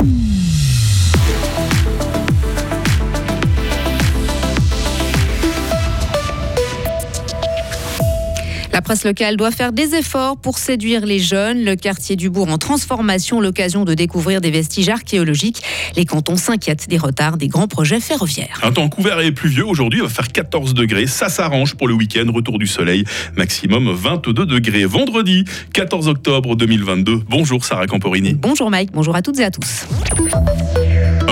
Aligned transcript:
La 0.00 0.49
presse 8.90 9.04
locale 9.04 9.36
doit 9.36 9.52
faire 9.52 9.70
des 9.70 9.94
efforts 9.94 10.36
pour 10.36 10.58
séduire 10.58 11.06
les 11.06 11.20
jeunes. 11.20 11.64
Le 11.64 11.76
quartier 11.76 12.16
du 12.16 12.28
bourg 12.28 12.48
en 12.48 12.58
transformation, 12.58 13.40
l'occasion 13.40 13.84
de 13.84 13.94
découvrir 13.94 14.40
des 14.40 14.50
vestiges 14.50 14.88
archéologiques. 14.88 15.62
Les 15.94 16.04
cantons 16.04 16.36
s'inquiètent 16.36 16.88
des 16.88 16.98
retards 16.98 17.36
des 17.36 17.46
grands 17.46 17.68
projets 17.68 18.00
ferroviaires. 18.00 18.58
Un 18.64 18.72
temps 18.72 18.88
couvert 18.88 19.20
et 19.20 19.30
pluvieux 19.30 19.64
aujourd'hui, 19.64 20.00
il 20.00 20.02
va 20.02 20.08
faire 20.08 20.26
14 20.26 20.74
degrés. 20.74 21.06
Ça 21.06 21.28
s'arrange 21.28 21.76
pour 21.76 21.86
le 21.86 21.94
week-end, 21.94 22.26
retour 22.34 22.58
du 22.58 22.66
soleil, 22.66 23.04
maximum 23.36 23.92
22 23.92 24.44
degrés. 24.44 24.86
Vendredi 24.86 25.44
14 25.72 26.08
octobre 26.08 26.56
2022. 26.56 27.22
Bonjour 27.28 27.64
Sarah 27.64 27.86
Camporini. 27.86 28.34
Bonjour 28.34 28.72
Mike, 28.72 28.90
bonjour 28.92 29.14
à 29.14 29.22
toutes 29.22 29.38
et 29.38 29.44
à 29.44 29.52
tous. 29.52 29.86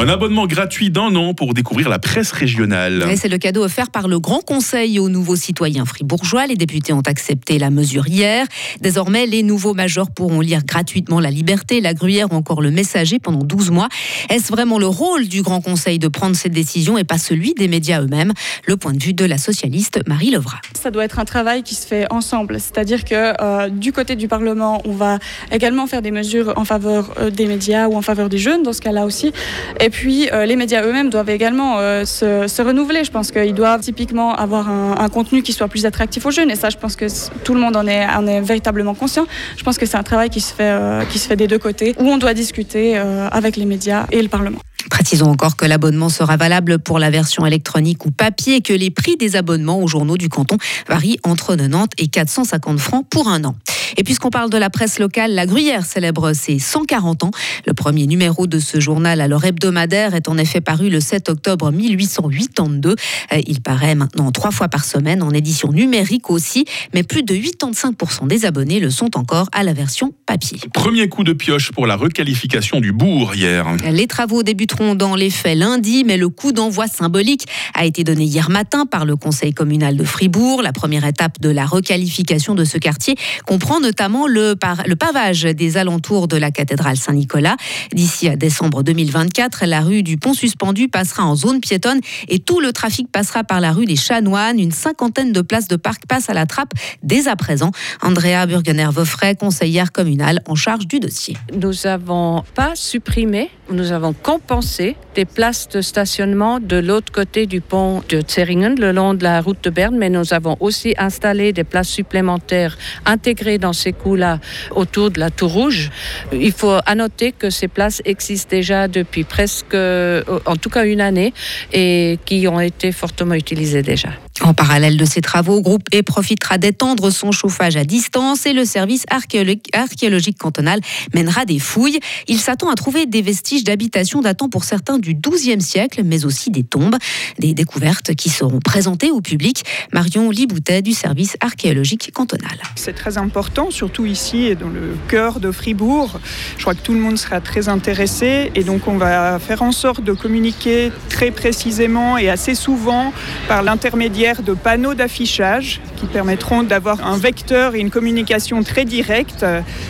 Un 0.01 0.09
abonnement 0.09 0.47
gratuit 0.47 0.91
d'un 0.91 1.17
an 1.17 1.35
pour 1.35 1.55
découvrir 1.55 1.89
la 1.89 1.99
presse 1.99 2.31
régionale. 2.31 3.05
C'est 3.17 3.29
le 3.29 3.37
cadeau 3.37 3.65
offert 3.65 3.91
par 3.91 4.07
le 4.07 4.21
Grand 4.21 4.43
Conseil 4.45 5.01
aux 5.01 5.09
nouveaux 5.09 5.35
citoyens 5.35 5.85
fribourgeois. 5.85 6.47
Les 6.47 6.55
députés 6.55 6.93
ont 6.93 7.01
accepté 7.01 7.59
la 7.59 7.71
mesure 7.71 8.07
hier. 8.07 8.47
Désormais, 8.81 9.27
les 9.27 9.43
nouveaux 9.43 9.75
majors 9.75 10.13
pourront 10.13 10.41
lire 10.41 10.65
gratuitement 10.65 11.19
La 11.19 11.33
Liberté, 11.33 11.81
La 11.81 11.95
Gruyère 11.95 12.33
ou 12.33 12.37
encore 12.37 12.63
Le 12.63 12.71
Messager 12.71 13.19
pendant 13.19 13.43
12 13.43 13.73
mois. 13.73 13.89
Est-ce 14.31 14.53
vraiment 14.53 14.79
le 14.79 14.87
rôle 14.87 15.27
du 15.27 15.43
Grand 15.43 15.61
Conseil 15.61 15.99
de 15.99 16.07
prendre 16.07 16.37
cette 16.37 16.53
décision 16.53 16.97
et 16.97 17.03
pas 17.03 17.19
celui 17.19 17.55
des 17.55 17.67
médias 17.67 18.01
eux-mêmes? 18.01 18.35
Le 18.67 18.77
point 18.77 18.93
de 18.93 19.03
vue 19.03 19.15
de 19.15 19.25
la 19.25 19.37
socialiste 19.37 19.99
Marie 20.07 20.31
Levra. 20.31 20.61
Ça 20.81 20.93
doit 20.93 21.07
être 21.07 21.19
un 21.19 21.25
travail 21.25 21.65
qui 21.65 21.75
se 21.75 21.85
fait 21.85 22.07
ensemble. 22.13 22.61
C'est-à-dire 22.61 23.05
que 23.05 23.35
euh, 23.43 23.69
du 23.69 23.91
côté 23.91 24.15
du 24.15 24.29
Parlement, 24.29 24.81
on 24.85 24.93
va 24.93 25.19
également 25.51 25.89
faire 25.89 26.03
des 26.03 26.13
mesures 26.13 26.53
en 26.55 26.65
faveur 26.65 27.15
euh, 27.19 27.31
des 27.31 27.47
médias 27.47 27.89
ou 27.89 27.97
en 27.97 28.03
faveur 28.03 28.29
des 28.29 28.39
jeunes, 28.39 28.63
dans 28.63 28.73
ce 28.73 28.81
cas-là 28.81 29.05
aussi. 29.05 29.33
Et 29.81 29.88
puis, 29.91 30.29
euh, 30.33 30.47
les 30.47 30.57
médias 30.57 30.83
eux-mêmes 30.83 31.11
doivent 31.11 31.31
également 31.31 31.79
euh, 31.79 32.05
se, 32.05 32.63
renouveler. 32.63 33.05
Je 33.05 33.11
pense 33.11 33.31
qu'ils 33.31 33.55
doivent 33.55 33.81
typiquement 33.81 34.35
avoir 34.35 34.69
un, 34.69 35.09
contenu 35.09 35.43
qui 35.43 35.53
soit 35.53 35.69
plus 35.69 35.87
attractif 35.87 36.27
aux 36.27 36.31
jeunes. 36.31 36.51
Et 36.51 36.57
ça, 36.57 36.71
je 36.71 36.77
pense 36.77 36.97
que 36.97 37.07
tout 37.45 37.55
le 37.55 37.61
monde 37.61 37.77
en 37.77 37.87
est, 37.87 38.07
en 38.07 38.27
est 38.27 38.41
véritablement 38.41 38.95
conscient. 38.95 39.27
Je 39.57 39.63
pense 39.63 39.79
que 39.79 39.87
c'est 39.87 39.97
un 39.97 40.03
travail 40.03 40.31
qui 40.31 40.41
se, 40.41 40.53
fait, 40.53 40.71
euh, 40.71 41.05
qui 41.05 41.19
se 41.19 41.27
fait 41.27 41.37
des 41.37 41.47
deux 41.47 41.59
côtés, 41.59 41.95
où 41.99 42.05
on 42.05 42.19
doit 42.19 42.35
discuter 42.35 42.97
avec 42.97 43.57
les 43.57 43.65
médias 43.65 44.07
et 44.13 44.21
le 44.21 44.29
Parlement. 44.29 44.59
Précisons 44.91 45.31
encore 45.31 45.57
que 45.57 45.65
l'abonnement 45.67 46.09
sera 46.09 46.37
valable 46.37 46.79
pour 46.79 46.99
la 46.99 47.11
version 47.11 47.45
électronique 47.45 48.07
ou 48.07 48.11
papier 48.11 48.57
et 48.57 48.61
que 48.61 48.73
les 48.73 48.91
prix 48.91 49.17
des 49.17 49.37
abonnements 49.37 49.81
aux 49.81 49.89
journaux 49.89 50.17
du 50.17 50.29
canton 50.29 50.57
varient 50.89 51.19
entre 51.25 51.57
90 51.57 51.89
et 51.99 52.09
450 52.09 52.79
francs 52.79 53.07
pour 53.09 53.29
un 53.29 53.45
an. 53.45 53.57
Et 53.97 54.05
puisqu'on 54.05 54.31
parle 54.31 54.51
de 54.51 54.59
la 54.59 54.71
presse 54.71 54.99
locale, 54.99 55.35
la 55.35 55.47
Gruyère 55.47 55.85
célèbre 55.85 56.33
ses 56.33 56.59
140 56.59 57.25
ans. 57.25 57.31
Le 57.67 57.75
premier 57.75 58.07
numéro 58.07 58.47
de 58.47 58.59
ce 58.59 58.81
journal, 58.81 59.21
alors 59.21 59.45
hebdomadaire, 59.45 60.15
est 60.15 60.29
en 60.29 60.39
effet 60.39 60.61
paru 60.61 60.91
le 60.91 61.01
7 61.01 61.29
octobre 61.29 61.71
1882. 61.71 62.91
Euh, 62.91 63.41
il 63.47 63.61
paraît 63.61 63.95
maintenant 63.95 64.31
trois 64.33 64.51
fois 64.51 64.69
par 64.69 64.85
semaine 64.85 65.23
en 65.23 65.31
édition 65.31 65.73
numérique 65.73 66.31
aussi, 66.31 66.65
mais 66.95 67.03
plus 67.03 67.23
de 67.23 67.35
85% 67.35 68.27
des 68.27 68.45
abonnés 68.45 68.81
le 68.81 68.91
sont 68.91 69.17
encore 69.17 69.49
à 69.53 69.63
la 69.63 69.73
version 69.73 70.13
papier. 70.27 70.59
Premier 70.75 71.09
coup 71.09 71.25
de 71.25 71.33
pioche 71.33 71.73
pour 71.73 71.87
la 71.87 71.97
requalification 71.97 72.81
du 72.81 72.93
bourg 72.93 73.35
hier. 73.35 73.67
Les 73.91 74.07
travaux 74.07 74.43
débuteront 74.43 74.95
dans 74.95 75.15
les 75.15 75.31
faits 75.31 75.59
lundi, 75.59 76.05
mais 76.05 76.17
le 76.17 76.29
coup 76.29 76.53
d'envoi 76.53 76.87
symbolique 76.87 77.47
a 77.75 77.85
été 77.85 78.05
donné 78.05 78.25
hier 78.25 78.51
matin 78.51 78.87
par 78.87 79.05
le 79.05 79.17
conseil 79.17 79.53
communal 79.55 79.97
de 79.97 80.05
Fribourg. 80.05 80.63
La 80.63 80.73
première 80.73 81.05
étape 81.05 81.41
de 81.41 81.51
la 81.51 81.67
requalification 81.67 82.55
de 82.55 82.65
ce 82.65 82.79
quartier 82.79 83.17
comprend 83.47 83.78
notamment 83.81 84.27
le, 84.27 84.55
le 84.87 84.97
pavage 84.97 85.43
des 85.43 85.77
alentours 85.77 86.29
de 86.29 86.37
la 86.37 86.51
cathédrale 86.51 86.97
Saint-Nicolas. 86.97 87.57
D'ici 87.93 88.29
à 88.29 88.37
décembre 88.37 88.83
2024, 88.83 89.65
la 89.67 89.81
rue 89.81 90.03
du 90.03 90.17
Pont 90.17 90.35
Suspendu 90.35 90.89
passera 90.89 91.25
en 91.25 91.35
zone 91.35 91.61
piétonne 91.61 92.01
et 92.29 92.39
tout 92.39 92.61
le 92.61 92.73
trafic 92.73 93.11
passera 93.11 93.45
par 93.45 93.61
la 93.61 93.73
rue 93.73 93.87
des 93.87 93.97
Chanoines. 93.97 94.59
Une 94.59 94.73
cinquantaine 94.73 95.33
de 95.33 95.41
places 95.41 95.69
de 95.69 95.77
parc 95.77 96.07
passent 96.07 96.31
à 96.31 96.35
la 96.35 96.47
trappe 96.47 96.73
dès 97.03 97.29
à 97.29 97.37
présent. 97.37 97.71
Andrea 98.03 98.47
Burgener-Voffray, 98.47 99.37
conseillère 99.37 99.93
communale 99.93 100.43
en 100.47 100.55
charge 100.55 100.87
du 100.87 101.01
dossier. 101.01 101.37
Nous 101.53 101.73
n'avons 101.85 102.45
pas 102.55 102.73
supprimé, 102.75 103.51
nous 103.71 103.93
avons 103.93 104.13
compensé 104.13 104.97
des 105.15 105.25
places 105.25 105.69
de 105.69 105.81
stationnement 105.81 106.61
de 106.61 106.77
l'autre 106.77 107.13
côté 107.13 107.47
du 107.47 107.61
pont 107.61 108.03
de 108.09 108.23
Zeringen, 108.27 108.79
le 108.79 108.93
long 108.93 109.15
de 109.15 109.23
la 109.23 109.41
route 109.41 109.63
de 109.65 109.71
Berne, 109.71 109.97
mais 109.97 110.11
nous 110.11 110.33
avons 110.33 110.57
aussi 110.61 110.95
installé 110.99 111.53
des 111.53 111.65
places 111.65 111.89
supplémentaires 111.89 112.79
intégrées 113.05 113.59
dans 113.59 113.68
dans 113.69 113.75
ces 113.75 113.93
coups-là 113.93 114.41
autour 114.71 115.11
de 115.11 115.21
la 115.21 115.31
Tour 115.31 115.53
Rouge. 115.53 115.91
Il 116.33 116.53
faut 116.53 116.79
annoter 116.87 117.33
que 117.33 117.51
ces 117.51 117.69
places 117.69 118.01
existent 118.07 118.49
déjà 118.49 118.89
depuis 118.89 119.25
presque, 119.25 119.75
euh, 119.75 120.23
en 120.47 120.57
tout 120.57 120.71
cas 120.71 120.87
une 120.87 121.03
année, 121.03 121.35
et 121.75 122.19
qui 122.25 122.49
ont 122.49 122.61
été 122.61 122.93
fortement 122.93 123.35
utilisées 123.35 123.83
déjà. 123.83 124.09
En 124.41 124.55
parallèle 124.55 124.97
de 124.97 125.05
ces 125.05 125.21
travaux, 125.21 125.61
Groupe 125.61 125.89
E 125.95 126.03
profitera 126.03 126.59
d'étendre 126.59 127.11
son 127.11 127.33
chauffage 127.33 127.77
à 127.77 127.85
distance 127.85 128.47
et 128.47 128.53
le 128.53 128.65
service 128.65 129.05
archéologique 129.11 130.39
cantonal 130.39 130.81
mènera 131.13 131.45
des 131.45 131.59
fouilles. 131.59 131.99
Il 132.29 132.39
s'attend 132.39 132.71
à 132.71 132.75
trouver 132.75 133.07
des 133.07 133.21
vestiges 133.21 133.65
d'habitation 133.65 134.21
datant 134.21 134.49
pour 134.49 134.65
certains 134.65 134.99
du 134.99 135.15
XIIe 135.15 135.61
siècle, 135.61 136.03
mais 136.05 136.25
aussi 136.25 136.51
des 136.51 136.63
tombes, 136.63 136.97
des 137.39 137.53
découvertes 137.53 138.15
qui 138.15 138.31
seront 138.31 138.61
présentées 138.61 139.11
au 139.11 139.21
public. 139.21 139.65
Marion 139.93 140.31
Liboutet 140.31 140.83
du 140.83 140.93
service 140.93 141.37
archéologique 141.41 142.13
cantonal. 142.13 142.59
C'est 142.77 142.95
très 142.95 143.19
important, 143.19 143.58
surtout 143.71 144.07
ici 144.07 144.55
dans 144.55 144.69
le 144.69 144.97
cœur 145.09 145.41
de 145.41 145.51
Fribourg. 145.51 146.21
Je 146.57 146.63
crois 146.63 146.75
que 146.75 146.81
tout 146.81 146.93
le 146.93 147.01
monde 147.01 147.19
sera 147.19 147.41
très 147.41 147.69
intéressé 147.69 148.53
et 148.55 148.63
donc 148.63 148.87
on 148.87 148.97
va 148.97 149.39
faire 149.39 149.63
en 149.63 149.73
sorte 149.73 150.03
de 150.03 150.13
communiquer 150.13 150.93
très 151.09 151.31
précisément 151.31 152.19
et 152.19 152.31
assez 152.31 152.55
souvent 152.55 153.13
par 153.49 153.63
l'intermédiaire 153.63 154.43
de 154.43 154.55
panneaux 154.55 154.95
d'affichage 154.95 155.81
qui 155.97 156.07
permettront 156.07 156.63
d'avoir 156.63 157.05
un 157.07 157.19
vecteur 157.19 157.75
et 157.75 157.81
une 157.81 157.91
communication 157.91 158.63
très 158.63 158.85
directe. 158.85 159.45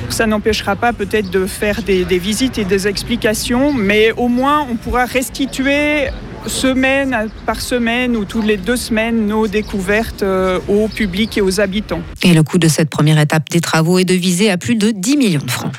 Ça 0.08 0.26
n'empêchera 0.26 0.74
pas 0.74 0.92
peut-être 0.92 1.30
de 1.30 1.46
faire 1.46 1.82
des, 1.82 2.04
visites 2.18 2.58
et 2.58 2.64
des 2.64 2.88
explications, 2.88 3.72
mais 3.72 4.12
au 4.12 4.28
moins 4.28 4.66
on 4.70 4.76
pourra 4.76 5.04
restituer 5.04 6.08
semaine 6.46 7.28
par 7.46 7.60
semaine 7.60 8.16
ou 8.16 8.24
toutes 8.24 8.46
les 8.46 8.56
deux 8.56 8.76
semaines 8.76 9.26
nos 9.26 9.46
découvertes 9.48 10.22
euh, 10.22 10.58
au 10.68 10.88
public 10.88 11.38
et 11.38 11.40
aux 11.40 11.60
habitants. 11.60 12.00
Et 12.22 12.34
le 12.34 12.42
coût 12.42 12.58
de 12.58 12.68
cette 12.68 12.90
première 12.90 13.18
étape 13.18 13.48
des 13.50 13.60
travaux 13.60 13.98
est 13.98 14.04
de 14.04 14.14
viser 14.14 14.50
à 14.50 14.58
plus 14.58 14.76
de 14.76 14.90
10 14.90 15.16
millions 15.16 15.44
de 15.44 15.50
francs. 15.50 15.72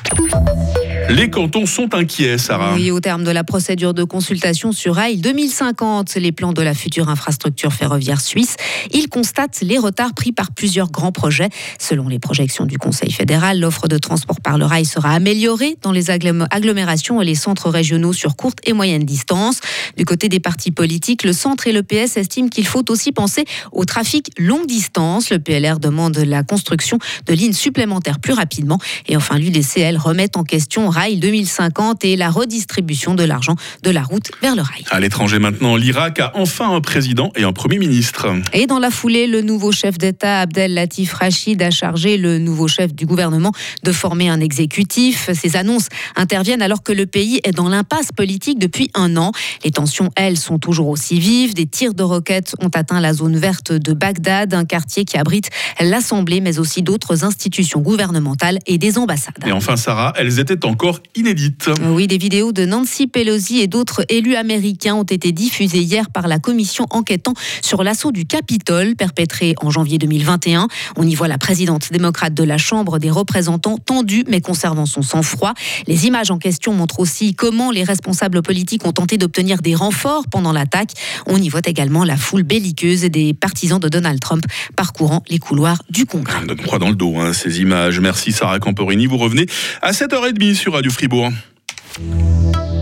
Les 1.10 1.28
cantons 1.28 1.66
sont 1.66 1.92
inquiets, 1.96 2.38
Sarah. 2.38 2.74
Oui, 2.74 2.92
au 2.92 3.00
terme 3.00 3.24
de 3.24 3.32
la 3.32 3.42
procédure 3.42 3.94
de 3.94 4.04
consultation 4.04 4.70
sur 4.70 4.94
Rail 4.94 5.16
2050, 5.16 6.14
les 6.14 6.30
plans 6.30 6.52
de 6.52 6.62
la 6.62 6.72
future 6.72 7.08
infrastructure 7.08 7.72
ferroviaire 7.72 8.20
suisse, 8.20 8.54
ils 8.92 9.08
constatent 9.08 9.60
les 9.60 9.76
retards 9.76 10.14
pris 10.14 10.30
par 10.30 10.52
plusieurs 10.52 10.88
grands 10.92 11.10
projets. 11.10 11.48
Selon 11.80 12.06
les 12.06 12.20
projections 12.20 12.64
du 12.64 12.78
Conseil 12.78 13.10
fédéral, 13.10 13.58
l'offre 13.58 13.88
de 13.88 13.98
transport 13.98 14.40
par 14.40 14.56
le 14.56 14.64
rail 14.64 14.84
sera 14.84 15.10
améliorée 15.10 15.76
dans 15.82 15.90
les 15.90 16.10
agglomérations 16.10 17.20
et 17.20 17.24
les 17.24 17.34
centres 17.34 17.70
régionaux 17.70 18.12
sur 18.12 18.36
courte 18.36 18.60
et 18.62 18.72
moyenne 18.72 19.02
distance. 19.02 19.58
Du 19.96 20.04
côté 20.04 20.28
des 20.28 20.38
partis 20.38 20.70
politiques, 20.70 21.24
le 21.24 21.32
centre 21.32 21.66
et 21.66 21.72
le 21.72 21.82
PS 21.82 22.18
estiment 22.18 22.48
qu'il 22.48 22.68
faut 22.68 22.88
aussi 22.88 23.10
penser 23.10 23.46
au 23.72 23.84
trafic 23.84 24.30
longue 24.38 24.66
distance. 24.66 25.30
Le 25.30 25.40
PLR 25.40 25.80
demande 25.80 26.18
la 26.18 26.44
construction 26.44 27.00
de 27.26 27.34
lignes 27.34 27.52
supplémentaires 27.52 28.20
plus 28.20 28.32
rapidement. 28.32 28.78
Et 29.08 29.16
enfin, 29.16 29.38
l'UDCL 29.38 29.96
remet 29.96 30.36
en 30.36 30.44
question 30.44 30.88
Rail 31.00 31.16
2050 31.16 32.04
et 32.04 32.14
la 32.14 32.28
redistribution 32.28 33.14
de 33.14 33.24
l'argent 33.24 33.54
de 33.82 33.90
la 33.90 34.02
route 34.02 34.30
vers 34.42 34.54
le 34.54 34.60
rail. 34.60 34.84
À 34.90 35.00
l'étranger 35.00 35.38
maintenant, 35.38 35.76
l'Irak 35.76 36.20
a 36.20 36.32
enfin 36.34 36.74
un 36.74 36.82
président 36.82 37.32
et 37.36 37.42
un 37.42 37.54
premier 37.54 37.78
ministre. 37.78 38.26
Et 38.52 38.66
dans 38.66 38.78
la 38.78 38.90
foulée, 38.90 39.26
le 39.26 39.40
nouveau 39.40 39.72
chef 39.72 39.96
d'État, 39.96 40.40
Abdel 40.40 40.74
Latif 40.74 41.14
Rachid, 41.14 41.62
a 41.62 41.70
chargé 41.70 42.18
le 42.18 42.38
nouveau 42.38 42.68
chef 42.68 42.94
du 42.94 43.06
gouvernement 43.06 43.52
de 43.82 43.92
former 43.92 44.28
un 44.28 44.40
exécutif. 44.40 45.30
Ces 45.32 45.56
annonces 45.56 45.88
interviennent 46.16 46.60
alors 46.60 46.82
que 46.82 46.92
le 46.92 47.06
pays 47.06 47.40
est 47.44 47.52
dans 47.52 47.70
l'impasse 47.70 48.12
politique 48.14 48.58
depuis 48.58 48.90
un 48.92 49.16
an. 49.16 49.32
Les 49.64 49.70
tensions, 49.70 50.10
elles, 50.16 50.36
sont 50.36 50.58
toujours 50.58 50.88
aussi 50.88 51.18
vives. 51.18 51.54
Des 51.54 51.64
tirs 51.64 51.94
de 51.94 52.02
roquettes 52.02 52.56
ont 52.60 52.70
atteint 52.74 53.00
la 53.00 53.14
zone 53.14 53.38
verte 53.38 53.72
de 53.72 53.94
Bagdad, 53.94 54.52
un 54.52 54.66
quartier 54.66 55.06
qui 55.06 55.16
abrite 55.16 55.48
l'Assemblée, 55.80 56.42
mais 56.42 56.58
aussi 56.58 56.82
d'autres 56.82 57.24
institutions 57.24 57.80
gouvernementales 57.80 58.58
et 58.66 58.76
des 58.76 58.98
ambassades. 58.98 59.42
Et 59.46 59.52
enfin, 59.52 59.78
Sarah, 59.78 60.12
elles 60.18 60.40
étaient 60.40 60.66
encore 60.66 60.89
inédite. 61.14 61.70
Oui, 61.82 62.06
des 62.06 62.18
vidéos 62.18 62.52
de 62.52 62.64
Nancy 62.64 63.06
Pelosi 63.06 63.60
et 63.60 63.66
d'autres 63.66 64.04
élus 64.08 64.36
américains 64.36 64.94
ont 64.94 65.04
été 65.04 65.32
diffusées 65.32 65.82
hier 65.82 66.10
par 66.10 66.28
la 66.28 66.38
commission 66.38 66.86
enquêtant 66.90 67.34
sur 67.62 67.82
l'assaut 67.82 68.12
du 68.12 68.24
Capitole 68.26 68.96
perpétré 68.96 69.54
en 69.60 69.70
janvier 69.70 69.98
2021. 69.98 70.68
On 70.96 71.06
y 71.06 71.14
voit 71.14 71.28
la 71.28 71.38
présidente 71.38 71.92
démocrate 71.92 72.34
de 72.34 72.44
la 72.44 72.58
Chambre 72.58 72.98
des 72.98 73.10
représentants 73.10 73.78
tendue 73.78 74.24
mais 74.28 74.40
conservant 74.40 74.86
son 74.86 75.02
sang-froid. 75.02 75.54
Les 75.86 76.06
images 76.06 76.30
en 76.30 76.38
question 76.38 76.72
montrent 76.72 77.00
aussi 77.00 77.34
comment 77.34 77.70
les 77.70 77.84
responsables 77.84 78.42
politiques 78.42 78.86
ont 78.86 78.92
tenté 78.92 79.18
d'obtenir 79.18 79.62
des 79.62 79.74
renforts 79.74 80.24
pendant 80.30 80.52
l'attaque. 80.52 80.92
On 81.26 81.36
y 81.36 81.48
voit 81.48 81.60
également 81.64 82.04
la 82.04 82.16
foule 82.16 82.42
belliqueuse 82.42 83.02
des 83.02 83.34
partisans 83.34 83.80
de 83.80 83.88
Donald 83.88 84.20
Trump 84.20 84.44
parcourant 84.76 85.22
les 85.28 85.38
couloirs 85.38 85.82
du 85.90 86.06
Congrès. 86.06 86.38
On 86.42 86.46
donne 86.46 86.60
croix 86.60 86.78
dans 86.78 86.88
le 86.88 86.94
dos, 86.94 87.16
hein, 87.18 87.32
ces 87.32 87.60
images. 87.60 88.00
Merci 88.00 88.32
Sarah 88.32 88.58
Camporini. 88.58 89.06
Vous 89.06 89.18
revenez 89.18 89.46
à 89.82 89.92
7h30 89.92 90.54
sur 90.54 90.76
Radio 90.80 90.92
Fribourg. 90.92 91.30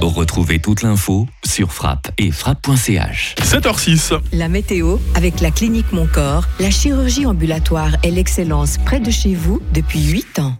Retrouvez 0.01 0.61
toute 0.61 0.83
l'info 0.83 1.27
sur 1.45 1.73
frappe 1.73 2.13
et 2.17 2.31
frappe.ch. 2.31 3.35
7h06. 3.41 4.21
La 4.33 4.49
météo 4.49 4.99
avec 5.17 5.41
la 5.41 5.51
clinique 5.51 5.93
Mon 5.93 6.07
Corps, 6.07 6.45
la 6.61 6.71
chirurgie 6.71 7.27
ambulatoire 7.27 7.97
et 8.05 8.13
l'excellence 8.13 8.79
près 8.79 9.01
de 9.01 9.11
chez 9.11 9.35
vous 9.35 9.61
depuis 9.75 10.13
8 10.13 10.39
ans. 10.39 10.57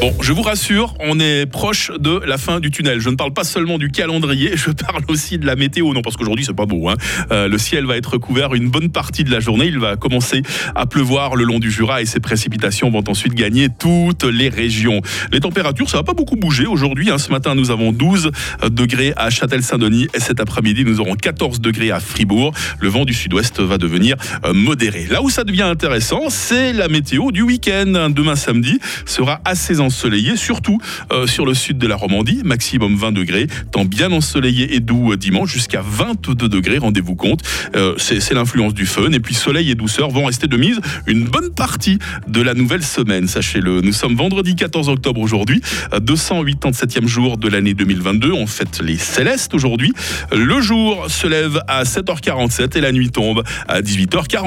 Bon, 0.00 0.12
je 0.20 0.32
vous 0.34 0.42
rassure, 0.42 0.94
on 1.00 1.18
est 1.18 1.46
proche 1.46 1.90
de 1.98 2.20
la 2.26 2.36
fin 2.36 2.60
du 2.60 2.70
tunnel. 2.70 3.00
Je 3.00 3.08
ne 3.08 3.16
parle 3.16 3.32
pas 3.32 3.44
seulement 3.44 3.78
du 3.78 3.90
calendrier, 3.90 4.52
je 4.54 4.70
parle 4.70 5.02
aussi 5.08 5.38
de 5.38 5.46
la 5.46 5.56
météo. 5.56 5.94
Non, 5.94 6.02
parce 6.02 6.16
qu'aujourd'hui, 6.16 6.44
c'est 6.44 6.54
pas 6.54 6.66
beau. 6.66 6.90
Hein. 6.90 6.96
Euh, 7.32 7.48
le 7.48 7.56
ciel 7.56 7.86
va 7.86 7.96
être 7.96 8.18
couvert 8.18 8.54
une 8.54 8.68
bonne 8.68 8.90
partie 8.90 9.24
de 9.24 9.30
la 9.30 9.40
journée. 9.40 9.66
Il 9.66 9.78
va 9.78 9.96
commencer 9.96 10.42
à 10.74 10.84
pleuvoir 10.84 11.34
le 11.34 11.44
long 11.44 11.58
du 11.58 11.70
Jura 11.70 12.02
et 12.02 12.06
ces 12.06 12.20
précipitations 12.20 12.90
vont 12.90 13.04
ensuite 13.08 13.32
gagner 13.32 13.68
toutes 13.70 14.24
les 14.24 14.50
régions. 14.50 15.00
Les 15.32 15.40
températures, 15.40 15.88
ça 15.88 15.96
va 15.96 16.02
pas 16.02 16.14
beaucoup 16.14 16.36
bouger 16.36 16.66
aujourd'hui. 16.66 17.10
Hein. 17.10 17.16
Ce 17.16 17.30
matin, 17.30 17.54
nous 17.54 17.70
avons 17.70 17.92
12 17.92 18.30
degrés 18.70 19.14
à 19.16 19.30
Châtel-Saint-Denis 19.30 20.08
et 20.12 20.20
cet 20.20 20.40
après-midi, 20.40 20.84
nous 20.84 21.00
aurons 21.00 21.14
14 21.14 21.60
degrés 21.60 21.90
à 21.90 22.00
Fribourg. 22.00 22.52
Le 22.80 22.88
vent 22.88 23.06
du 23.06 23.14
sud-ouest 23.14 23.60
va 23.60 23.78
devenir 23.78 24.16
euh, 24.44 24.52
modéré. 24.52 25.06
Là 25.10 25.22
où 25.22 25.30
ça 25.30 25.44
devient 25.44 25.62
intéressant, 25.62 26.28
c'est 26.28 26.74
la 26.74 26.88
météo 26.88 27.32
du 27.32 27.40
week-end. 27.40 28.10
Demain 28.10 28.36
samedi 28.36 28.78
sera 29.06 29.40
assez 29.46 29.75
ensoleillé, 29.80 30.36
surtout 30.36 30.80
euh, 31.12 31.26
sur 31.26 31.46
le 31.46 31.54
sud 31.54 31.78
de 31.78 31.86
la 31.86 31.96
Romandie, 31.96 32.42
maximum 32.44 32.96
20 32.96 33.12
degrés, 33.12 33.46
temps 33.72 33.84
bien 33.84 34.12
ensoleillé 34.12 34.74
et 34.74 34.80
doux 34.80 35.12
euh, 35.12 35.16
dimanche, 35.16 35.52
jusqu'à 35.52 35.82
22 35.82 36.48
degrés, 36.48 36.78
rendez-vous 36.78 37.14
compte. 37.14 37.40
Euh, 37.74 37.94
c'est 37.98 38.34
l'influence 38.34 38.74
du 38.74 38.86
fun, 38.86 39.12
et 39.12 39.20
puis 39.20 39.34
soleil 39.34 39.70
et 39.70 39.74
douceur 39.74 40.10
vont 40.10 40.26
rester 40.26 40.46
de 40.46 40.56
mise 40.56 40.80
une 41.06 41.24
bonne 41.24 41.52
partie 41.52 41.98
de 42.28 42.40
la 42.42 42.54
nouvelle 42.54 42.82
semaine, 42.82 43.28
sachez-le. 43.28 43.80
Nous 43.80 43.92
sommes 43.92 44.16
vendredi 44.16 44.54
14 44.54 44.88
octobre 44.88 45.20
aujourd'hui, 45.20 45.60
287e 45.92 47.06
jour 47.06 47.36
de 47.36 47.48
l'année 47.48 47.74
2022, 47.74 48.32
on 48.32 48.46
fête 48.46 48.80
les 48.82 48.96
célestes 48.96 49.54
aujourd'hui. 49.54 49.92
Le 50.32 50.60
jour 50.60 51.06
se 51.08 51.26
lève 51.26 51.60
à 51.68 51.84
7h47 51.84 52.76
et 52.76 52.80
la 52.80 52.92
nuit 52.92 53.10
tombe 53.10 53.42
à 53.68 53.80
18h40. 53.80 54.26